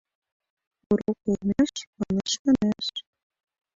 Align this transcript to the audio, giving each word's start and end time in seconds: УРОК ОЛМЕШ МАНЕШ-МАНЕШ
УРОК 0.91 1.19
ОЛМЕШ 1.31 1.71
МАНЕШ-МАНЕШ 1.99 2.85